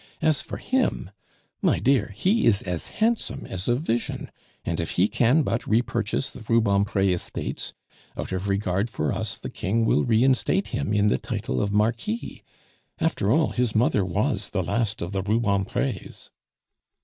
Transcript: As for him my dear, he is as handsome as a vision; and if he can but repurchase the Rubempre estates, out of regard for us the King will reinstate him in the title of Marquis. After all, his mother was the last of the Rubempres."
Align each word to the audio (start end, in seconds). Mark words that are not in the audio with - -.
As 0.19 0.41
for 0.41 0.57
him 0.57 1.11
my 1.61 1.77
dear, 1.77 2.11
he 2.15 2.47
is 2.47 2.63
as 2.63 2.87
handsome 2.87 3.45
as 3.45 3.67
a 3.67 3.75
vision; 3.75 4.31
and 4.65 4.79
if 4.79 4.89
he 4.97 5.07
can 5.07 5.43
but 5.43 5.67
repurchase 5.67 6.31
the 6.31 6.39
Rubempre 6.41 7.09
estates, 7.13 7.75
out 8.17 8.31
of 8.31 8.49
regard 8.49 8.89
for 8.89 9.13
us 9.13 9.37
the 9.37 9.51
King 9.51 9.85
will 9.85 10.03
reinstate 10.03 10.69
him 10.69 10.91
in 10.91 11.09
the 11.09 11.19
title 11.19 11.61
of 11.61 11.71
Marquis. 11.71 12.41
After 12.97 13.31
all, 13.31 13.49
his 13.49 13.75
mother 13.75 14.03
was 14.03 14.49
the 14.49 14.63
last 14.63 15.03
of 15.03 15.11
the 15.11 15.21
Rubempres." 15.21 16.31